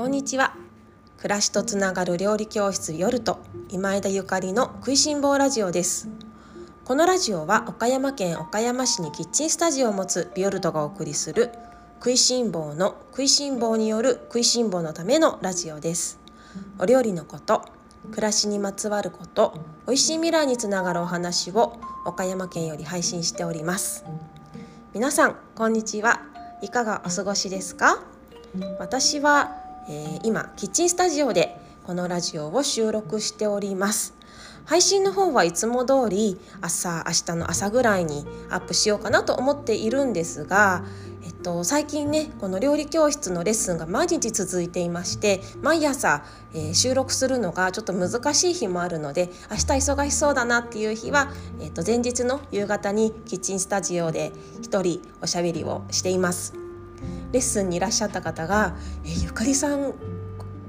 [0.00, 0.54] こんにちは。
[1.18, 6.08] 暮らしとつながる料理教室夜と今枝ゆかりの食いしん坊ラジオです。
[6.86, 11.50] このラジオは岡山県岡山市にキッチンスタジオを持つビオルトがお送りする
[11.98, 16.18] 食いしん坊の食いしん坊による食いしん坊のためのラジオです。
[16.78, 17.62] お料理のこと
[18.10, 19.52] 暮らしにまつわること
[19.86, 24.06] 美味しい未来につながるお話を岡山県より配信しております。
[24.94, 26.22] 皆さんこんにちは。
[26.62, 28.02] いかがお過ごしですか？
[28.78, 34.14] 私は、えー、今キッチンスタジオでこのラジオを収録しております
[34.64, 40.84] 配信の方はいつも通り朝明日の朝ぐらいにアップしようかなと思っているんですが、
[41.24, 54.30] えっと、最近ねこの料理教室のレッスンが毎日続いていまして毎朝、えー、収録するのがちょっと難しい日もあるので明日忙しそうだなっていう日は、えっと、前日の夕方にキッチンスタジオで
[54.62, 56.59] 一人おしゃべりをしています。
[57.32, 59.94] レッスンにいらっしゃった方が「えゆかりさん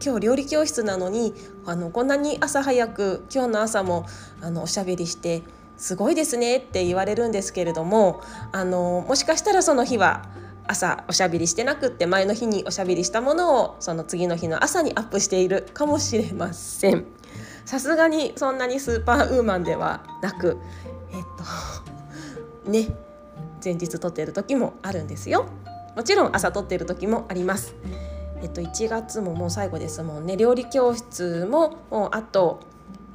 [0.03, 1.33] 今日料理教室なのに
[1.65, 4.05] あのこんなに朝早く今日の朝も
[4.41, 5.43] あのおしゃべりして
[5.77, 10.29] すごいですね」って言われるんですけれどもあのもしかしたらその日は
[10.67, 17.05] 朝おしゃべりしてなくって前の日におしゃべりしたものをその次の日の朝にアップしているかもしれません。
[17.65, 20.57] さすがにそんなにスーパーウーマンではなく
[21.11, 21.23] えっ
[22.63, 22.89] とね
[23.63, 25.45] 前日撮ってる時もあるんですよ。
[25.95, 27.75] もちろん朝撮ってる時もあります。
[28.41, 30.35] えっと、1月ももう最後ですもんね。
[30.37, 32.59] 料理教室ももうあと、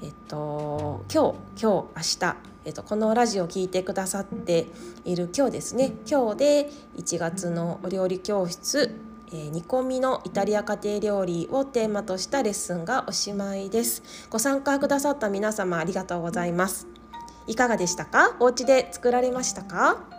[0.03, 4.67] えっと、今日今日明日、えっと、このラジオを聴いてくださって
[5.05, 5.93] いる今日ですね。
[6.09, 8.95] 今日で1月のお料理教室、
[9.33, 14.03] えー、煮込みのイタリア家庭料理をテーマとしたレッスンがおしまいです。
[14.31, 16.87] ご参加くださった皆様ありがとうございます。
[17.49, 18.37] いかがでしたか？
[18.39, 20.16] お家で作られましたか？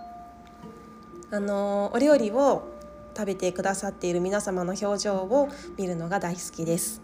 [1.29, 2.63] あのお料理を
[3.15, 7.01] 食べてくださっている皆様の表情を見るのが大好きです。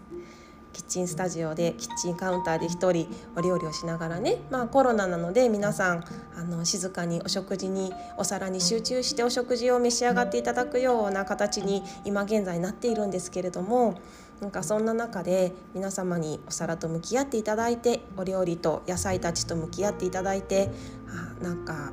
[0.72, 4.38] キッチンスタジオでキッチンカウンターで一人お料理をしながらね。
[4.50, 6.04] まあコロナなので皆さん
[6.36, 14.00] あの静かにお食事にお皿に集中してお食事を召し上がっていただくような形に今現在なっているんですけれども
[14.40, 20.70] なんかそんな中で皆様にお皿と向き合っていただいてお料理と野菜たちと向き合っていただいて
[21.08, 21.92] あなんか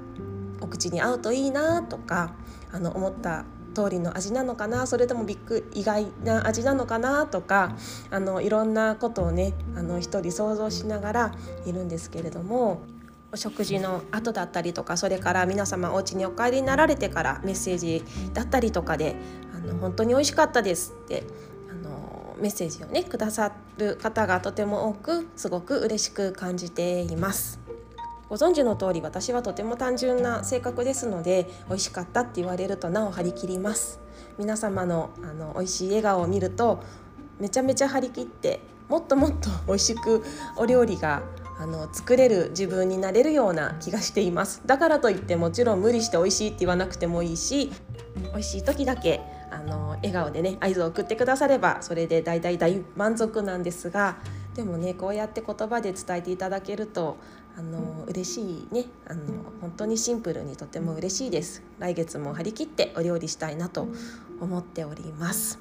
[0.71, 2.33] 口に合うといいなとか
[2.71, 7.75] あの思った通りの味なのかなそれともビッグ意外な味なのかなとか
[8.09, 11.31] あのいろんなことをねあの一人想像しながら
[11.65, 12.81] いるんですけれども
[13.33, 18.03] お食事の後だったりとかそれから皆様お家にお帰りになられてからメッセージ
[18.33, 19.15] だったりとかで
[19.55, 21.23] 「あの本当に美味しかったです」って
[21.69, 27.60] あのメッセージをねくださる方がとても多くすごく嬉しく感じています。
[28.31, 34.00] ご存知の通り私はとても単純な性格ですので美味しかったって言われるとなお張り切ります。
[34.38, 36.81] 皆様のあの美味しい笑顔を見ると
[37.42, 40.24] めちゃめちゃ張り切ってもっともっと美味しく
[40.56, 41.24] お料理が
[41.59, 44.62] あの作れる自分になれるような気がしています。
[44.66, 47.69] だからといってもちろん無理して美味しいって言わなくてもいいし
[48.16, 49.19] 美味しい時だけ
[49.52, 54.16] あの笑顔でね合図を送ってくださればそれで大大大満足なんですが
[54.56, 57.18] でもねこうやって言葉で伝えていただけると
[57.57, 58.85] あの嬉しいね。
[59.07, 59.22] あの
[59.62, 61.62] 本当にシンプルにとても嬉しいです。
[61.79, 63.88] 来月も張り切ってお料理したいなと
[64.39, 65.59] 思っております。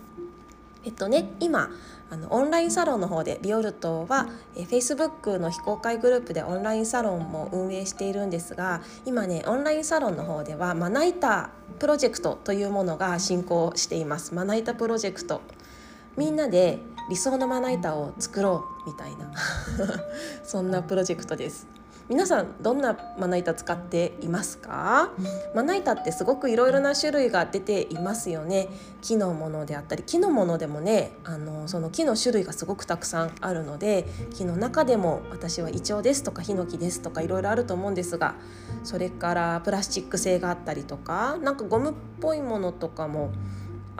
[0.84, 1.70] えっとね今
[2.08, 14.34] あのオンラインサロンの方でビオルトはえ Facebook の非公開グループでオンラインサロンも運営しているんですが今ねオンラインサロンの方ではまな板プロジェクトというものが進行しています。
[14.34, 15.42] まな板プロジェクト。
[16.16, 19.32] みんなで理想のまな板を作ろうみたいな。
[20.44, 21.66] そんなプロジェクトです。
[22.08, 25.10] 皆さんどんなまな板使っていますか？
[25.54, 28.68] まな板ってすごくいろいろな種類が出ていますよね。
[29.00, 38.34] 木のものであったり木のものでもねあのその木の種類がすごくたくさんあるので木の中でも私はイチョウですとかヒノキですとかいろいろあると思うんですが
[38.84, 43.30] それからプラスチック製があったりとかなんかゴムっぽいものとかも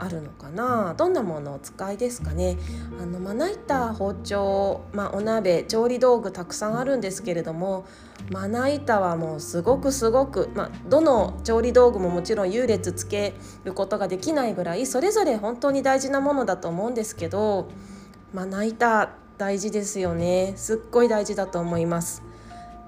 [0.03, 0.95] あるのかな？
[0.97, 2.57] どんなものを使いですかね？
[2.99, 7.85] あのまな板包丁、まあ、お鍋調理道具たくさんあるんですけれども
[8.31, 17.69] まな板はもうすごくすごく、まあ、どの調理道具ももちろん優劣つけることができないぐらいそれぞれ本当に大事なものだと思うんですけど
[18.33, 20.53] まな板大事ですよね。
[20.55, 22.23] すっごい大事だと思います。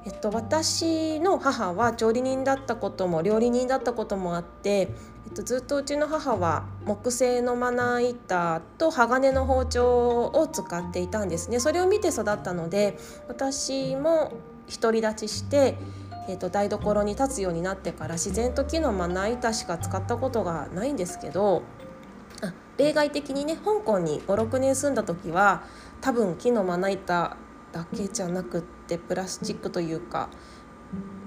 [0.06, 4.90] えっと、私の母は調理人だったことも料理人だったこともあって、
[5.42, 11.60] ずっとうちの母は木製のまな板と鋼の包丁を使っていたんですね。
[11.60, 12.98] それを見て育ったので
[13.28, 14.34] 私も
[14.70, 15.78] 独り立ちして、
[16.28, 21.64] えっと、台所に立つようになってから自然と木のまな板しか使ったことがないんですけど
[22.42, 25.64] あ例外的にね香港に56年住んだ時は
[26.02, 27.38] 多分木のまな板
[27.72, 30.30] だけじゃなくってプラスチックというか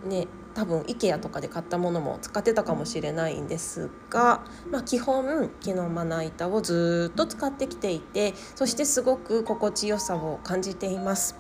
[0.05, 11.37] ね多分 IKEA とかで買ったものも使ってたかもしれないんですが、まあ、基本木のまな板をずっと使ってきていてそしてすごく心地よさを感じています。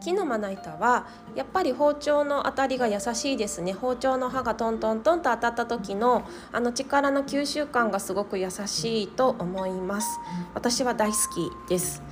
[0.00, 3.72] 木のまな板はやっぱり包丁の当たりが優しいですね。
[3.72, 10.20] 包丁の刃がトントントンと当たった時のあの力の吸収感がすごく優しいと思います。
[10.54, 12.02] 私は大好きです。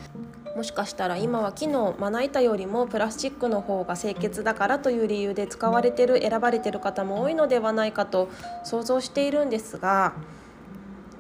[0.57, 8.31] もしかしたら今は木のまな板よりもプラスチックの方が清潔だからという理由で使われてる選ばれてる方も多いのではないかと
[8.65, 10.15] 想像しているんですが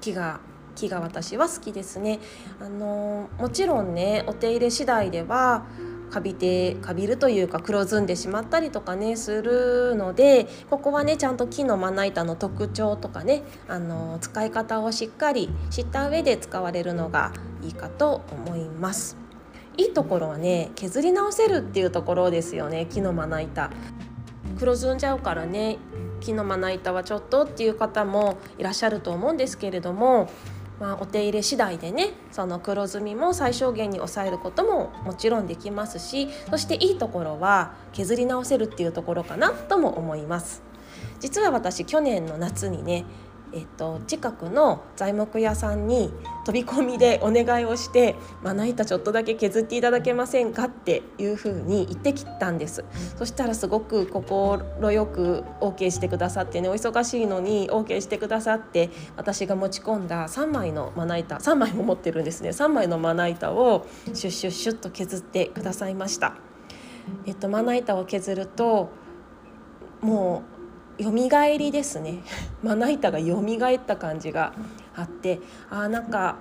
[0.00, 0.40] 木が
[0.74, 2.18] 木が私は好きですね。
[2.60, 5.66] あのもちろんねお手入れ次第では
[6.10, 17.32] カビてカビるというか黒ずんでしまったりとかねするのでここはねちゃんと木のまな板の特徴とかねあの使い方をしっかり知った上で使われるのが
[17.62, 19.25] いいかと思います。
[19.76, 23.70] いいところはね削り直せるっていうところですよね木のまな板。
[24.58, 25.76] 黒ずんじゃうからね
[26.20, 30.30] 木のまな板はちょっとっていう方もいらっしゃると思うんですけれども、
[30.80, 40.62] まあ、お手入れ次第でねその黒ずみも最小限に抑えることももちろんできますしそしていいところは削り直せるっていうところかなとも思います。
[41.20, 43.04] 実は私去年の夏にね
[43.56, 46.12] えっと、近くの材木屋さんに
[46.44, 48.14] 飛び込みでお願いをして
[48.44, 52.84] 「まな板ちょっとだけ削っていただけませんか?」っていうふうに言ってきたんです
[53.16, 54.20] そしたらすごく快
[55.06, 66.34] く OK してくださってねお忙しいのに OK してくださって私が持ち込んだ3枚のまな板3枚も持ってるんですね3枚のまな板をシュッシュッシュッと削ってくださいました。
[67.24, 68.88] えっと、まな板を削ると
[70.00, 70.55] もう
[70.98, 71.10] 蘇
[71.58, 72.22] りですね。
[72.62, 74.52] まな板が蘇った感じが
[74.94, 75.40] あって
[75.70, 76.36] あなんか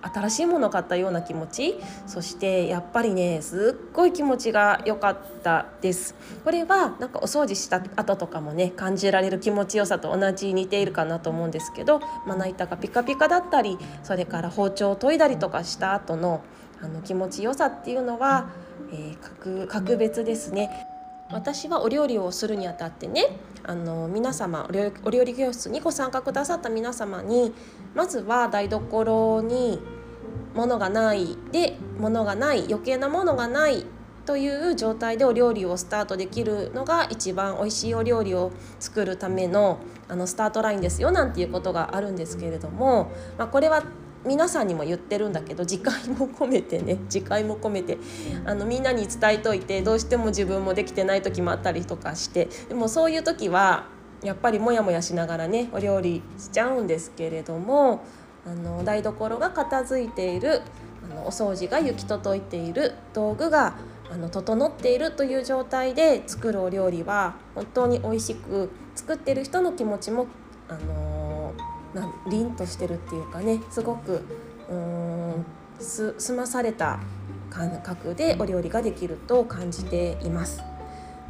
[0.00, 1.78] 新しいものを買ったような気持ち？
[2.06, 6.14] そしてやっぱりねすっごい気持ちが良かったです。
[6.44, 16.42] これはなんかお掃除した後とかもね感じられる気持ちよさと同じ似ているかなと思うんですけどまな板がピカピカだったりそれから包丁を研いだりとかした後の
[16.80, 18.50] あの気持ちよさっていうのは、
[18.92, 20.86] えー、格格別ですね。
[21.30, 24.68] 私はお料理をするにあたってねあの皆様
[25.04, 27.52] お料理教室にご参加くださった皆様に
[27.94, 29.80] まずは台所に
[30.54, 33.84] 物がないで物がない余計なものがない
[34.24, 43.84] という状態でお料理をスタートできるのが一番美味しいお料理を作るためのあのスタートラインですよなんていうことがあるんですけれども、まあ、これは
[44.24, 47.98] 皆さんにも言ってるんだけど次回も込めてね次回も込めて
[48.44, 53.86] あのみんなに伝えといてどうしても自分もできてない時もあったりとかしてでもそういう時は
[54.22, 58.04] やっぱりモヤモヤしながらねお料理しちゃうんですけれども
[58.46, 60.62] あの台所が片付いている
[61.10, 63.74] あのお掃除が行き届いている道具が
[64.10, 70.26] あの整っているという状態で作るお料理は本当に美味しく作ってる人の気持ちも
[70.68, 71.07] あの
[71.94, 74.22] なん凛としてるっていうかねすごく
[74.70, 75.46] うん
[75.80, 76.98] す済まされた
[77.50, 80.62] 感覚でお料理ができると感じています。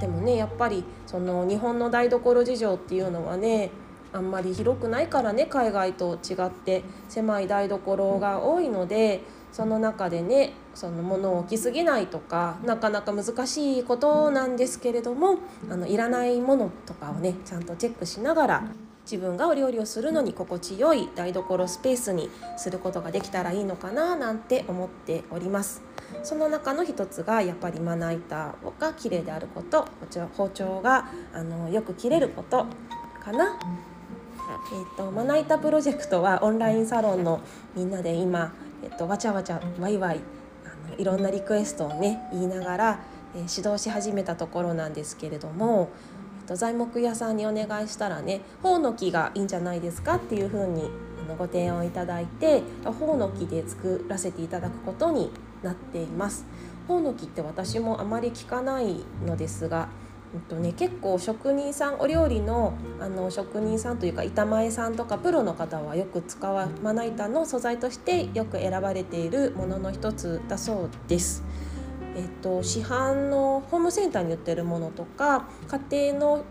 [0.00, 3.70] でもねやっぱりその日本の台所事情っていうのはね
[4.12, 9.22] あんまり広くないからね海外と違って狭い台所が多いので
[9.52, 15.38] その中でねその物を置きすぎないとかなかなか難しいことなんですけれども
[15.70, 18.64] あのいらないものとかをねちゃんとチェックしながら
[19.10, 25.80] 自分がお料理をするのに心地よい台所スペースにすることができたらいいのかななんて思っております。
[26.22, 29.88] その中の一つがやっぱりまな板が綺麗であること
[30.36, 32.66] 包丁があのよく切れること
[33.24, 33.58] かな。
[34.70, 37.40] えーと、まな板プロジェクトはオンラインサロンの
[37.74, 40.20] みんなで今、えーと、わちゃわちゃわいわい
[40.64, 43.00] あのいろんなリクエストをね言いながら、
[43.34, 45.90] えー、指導し始めたところなんですけれども
[46.56, 50.90] 材木屋さんにお願いしたらねほの木がいいんじゃないですかっていうふうに
[51.36, 55.30] ご提案をいただいてほの木で作らせていただくことに
[55.62, 56.46] なっています。
[56.86, 59.88] ほの木って私もあまり聞かないのですが
[60.34, 71.42] えっとね、結構職人さんお料理のあの職人さんというか板前さんとかプロの方はよく使わまな板の素材としてよく選ばれているものの一つだそうです。
[72.18, 75.48] えっと、市販のホームセンターに売ってるものとか
[75.88, 76.44] 家庭の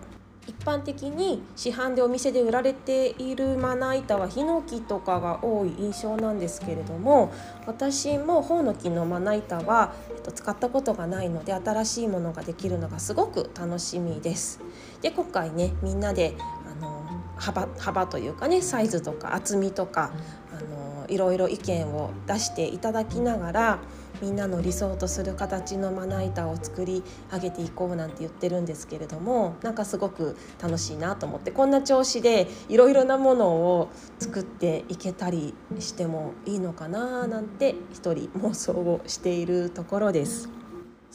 [0.48, 7.34] 一般的に市販でお店で売られているまな板はヒノキとかが多い印象なんですけれども
[7.66, 14.62] 私もホウノキのまな板は、えっと、使ったことがないので新しいものができるのがすごく楽しみです。
[15.02, 17.04] で今回ねみんなであの
[17.36, 20.12] 幅幅というかねサイズとか厚みとか
[20.54, 23.80] あのいろいろ意見を出していただきながら
[24.22, 40.57] みんなの理想とする形のまな板を作り上げていこうなんて言ってるんですけれどもなんかすごく楽しいなと思ってこんな調子でいろいろなものを作っていけたりしてもいいのかななんて一人妄想をしているところです。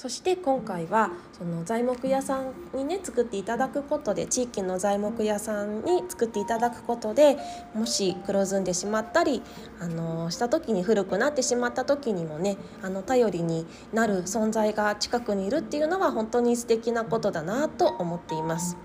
[0.03, 7.37] そして今回はその材木屋さんにね作っていただくことで地域の材木屋さんに作っていただくことで
[7.73, 9.43] もし黒ずんでしまったり
[9.79, 18.77] あのした時に古くなってしまった時にもねあの頼りになる存在が近くにいるっていうのは本当に素敵なことだなと思っています。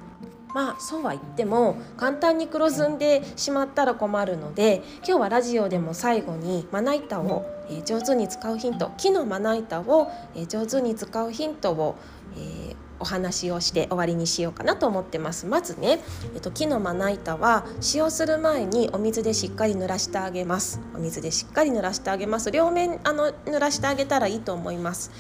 [0.54, 7.46] まあそうは言っても簡単に黒ずんでしまったら困るので今日はラジオでも最後にまな板を
[7.86, 10.12] 上手に使うヒント木のまな板を
[10.48, 11.96] 上手に使うヒントを、
[12.36, 15.46] えー、お話をして終わりにしようかなと思ってます。
[15.46, 16.00] まずね、
[16.34, 20.80] えっと、木のまな板は使用する前にお水でしっかり濡らしてあげます。
[20.96, 22.50] お水でしっかり濡らしてあげます。
[22.50, 25.12] 両面あの濡らしてあげたらいいと思います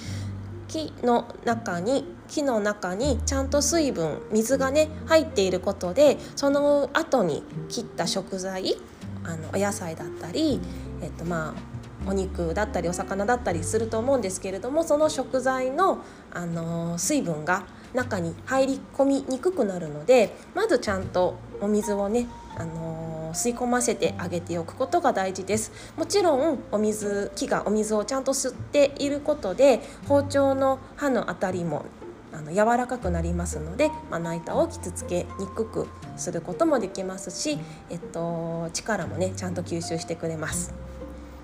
[0.67, 8.75] 木の中に木の中にちゃんと水分水がね入っていることでその後に切った食材
[9.24, 10.59] あのお野菜だったり、
[11.01, 16.00] えっと、まあお肉だったりお魚だったりすると思うんですけれどもその食材の、
[16.31, 31.85] あの水分が中に入り込みにくくなるのでまずちゃんとお水をね、あの吸い込ませてあげておくことが大事ですもちろんお水木がお水をちゃんと吸っていることで包丁の刃のあたりも
[32.33, 35.87] あの柔らかくなりますのでまな板を傷つけにくく
[36.17, 37.57] することもできますし、
[37.89, 40.73] えっと、力もねちゃんと吸収してくれます。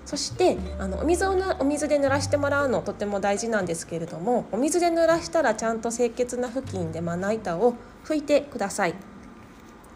[0.04, 7.72] そしてあのお水をお水で濡らしてもらうのとても大事なんですけれどもお水で濡らしたらちゃんと清潔な布巾でまな板を
[8.04, 8.94] 拭いてください。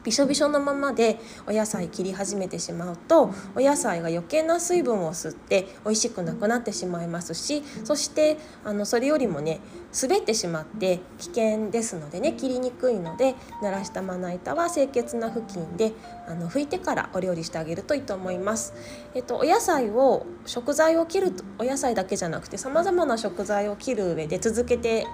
[0.04, 9.60] びしょびしょのままでお野菜切り始めてしまうとお野菜が余計な水分を吸って美味しくなくなってしまいますしそしてあのそれよりもね
[10.00, 15.92] 滑ってしまって危険ですのでね切りにくいので濡らしたまな板は清潔な布巾で
[16.26, 18.74] あの拭いてからお料理してあげるといいと思います。
[19.14, 25.06] えっと、お野菜を食材を切るお野菜だけじゃなくてさまざまな食材を切る上で続けて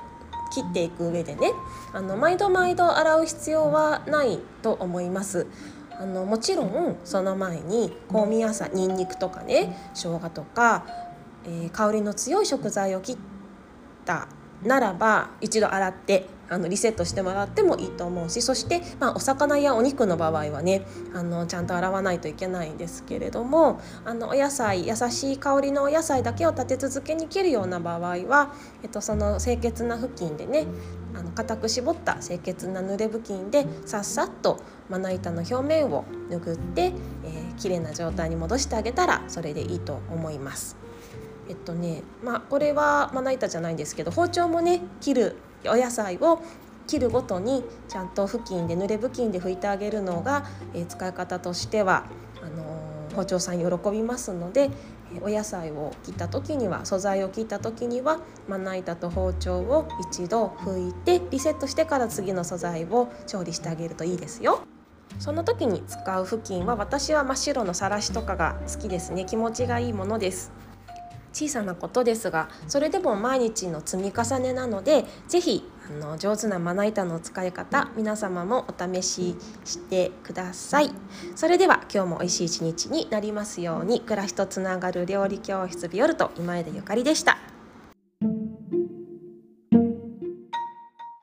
[0.52, 1.52] 切っていく上でね
[1.92, 5.46] あの毎度毎度洗う必要はないと思います。
[5.96, 10.84] あのもちろんその前に香味野菜にんにくとかね生姜とか、
[11.44, 13.16] えー、香りの強い食材を切っ
[14.04, 14.26] た
[14.64, 30.66] ならば一度洗ってあのリセットしてもらってもいいと思うしそして、まあ、お魚やお肉の場合はねあのちゃんと洗わないといけないんですけれどもあのお野菜優しい香りのお野菜だけを立て続けに切るような場合は、えっと、その清潔な布巾でね
[31.14, 36.92] あの固く絞った清潔な濡れ布巾でさっさっとまな板の表面を拭って、
[37.24, 40.76] えー、綺麗な状態に戻してあげたらそれでいいと思います。
[41.48, 45.36] えっとねまあこれはまな板じゃないんですけど包丁もね切る
[45.68, 46.42] お野菜を
[46.86, 50.44] 切るごとにちゃんと布巾で濡れ布巾で拭いてあげるのが、
[50.74, 52.04] え、使い方としては
[52.42, 54.70] あの、包丁さん喜びますので
[55.22, 58.18] お野菜を切った時には素材を切った時には
[58.48, 64.62] まな板と包丁を一度拭いてリセットしてから次の素材を調理してあげるといいですよ。
[65.18, 70.50] その時に使う布巾は私は真っ白のさらしとかが好きですね気持ちがいいものです
[71.34, 80.90] 小さなことですがそれでも毎日の積み重ねなので是非あの上手なまな板の使い方皆様もお試ししてください。
[81.36, 87.53] それでは今日も美味しい一日になりますように暮らしとつながる料理教室ビオルト今枝ゆかりでした。